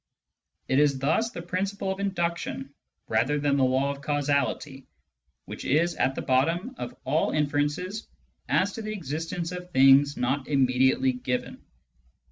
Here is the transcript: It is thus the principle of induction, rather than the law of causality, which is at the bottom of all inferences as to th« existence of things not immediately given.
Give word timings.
It 0.67 0.79
is 0.79 0.97
thus 0.97 1.29
the 1.29 1.43
principle 1.43 1.91
of 1.91 1.99
induction, 1.99 2.73
rather 3.07 3.37
than 3.39 3.55
the 3.55 3.63
law 3.63 3.91
of 3.91 4.01
causality, 4.01 4.87
which 5.45 5.63
is 5.63 5.93
at 5.95 6.15
the 6.15 6.23
bottom 6.23 6.73
of 6.79 6.95
all 7.03 7.29
inferences 7.29 8.07
as 8.49 8.73
to 8.73 8.81
th« 8.81 8.97
existence 8.97 9.51
of 9.51 9.69
things 9.69 10.17
not 10.17 10.47
immediately 10.47 11.11
given. 11.11 11.63